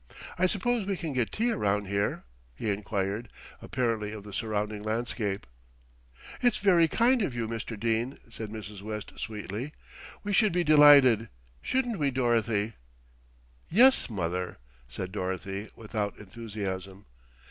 [0.35, 2.23] I suppose we can get tea around here?"
[2.55, 3.29] he enquired,
[3.61, 5.45] apparently of the surrounding landscape.
[6.41, 7.79] "It's very kind of you, Mr.
[7.79, 8.81] Dene," said Mrs.
[8.81, 9.73] West sweetly.
[10.23, 11.29] "We should be delighted,
[11.61, 12.73] shouldn't we, Dorothy?"
[13.69, 17.05] "Yes, mother," said Dorothy without enthusiasm.